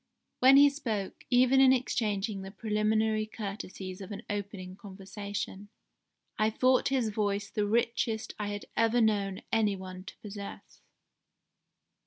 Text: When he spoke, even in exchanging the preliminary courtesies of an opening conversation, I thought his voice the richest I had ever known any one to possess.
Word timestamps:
When 0.39 0.57
he 0.57 0.71
spoke, 0.71 1.25
even 1.29 1.61
in 1.61 1.71
exchanging 1.71 2.41
the 2.41 2.49
preliminary 2.49 3.27
courtesies 3.27 4.01
of 4.01 4.11
an 4.11 4.23
opening 4.31 4.75
conversation, 4.75 5.69
I 6.39 6.49
thought 6.49 6.87
his 6.87 7.09
voice 7.09 7.51
the 7.51 7.67
richest 7.67 8.33
I 8.39 8.47
had 8.47 8.65
ever 8.75 8.99
known 8.99 9.43
any 9.53 9.75
one 9.75 10.03
to 10.05 10.17
possess. 10.17 10.81